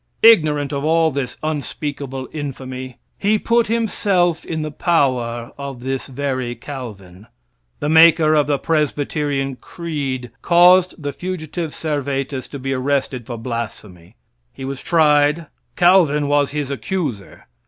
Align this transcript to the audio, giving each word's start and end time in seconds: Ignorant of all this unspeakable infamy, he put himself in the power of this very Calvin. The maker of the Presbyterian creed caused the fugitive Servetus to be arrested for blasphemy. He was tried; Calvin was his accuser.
Ignorant 0.23 0.73
of 0.73 0.83
all 0.83 1.11
this 1.11 1.37
unspeakable 1.43 2.27
infamy, 2.33 2.97
he 3.19 3.37
put 3.37 3.67
himself 3.67 4.43
in 4.43 4.63
the 4.63 4.71
power 4.71 5.51
of 5.59 5.81
this 5.83 6.07
very 6.07 6.55
Calvin. 6.55 7.27
The 7.81 7.87
maker 7.89 8.33
of 8.33 8.47
the 8.47 8.57
Presbyterian 8.57 9.57
creed 9.57 10.31
caused 10.41 11.03
the 11.03 11.13
fugitive 11.13 11.75
Servetus 11.75 12.47
to 12.47 12.57
be 12.57 12.73
arrested 12.73 13.27
for 13.27 13.37
blasphemy. 13.37 14.15
He 14.51 14.65
was 14.65 14.81
tried; 14.81 15.45
Calvin 15.75 16.27
was 16.27 16.49
his 16.49 16.71
accuser. 16.71 17.45